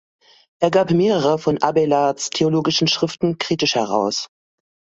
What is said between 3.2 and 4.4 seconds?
kritisch heraus.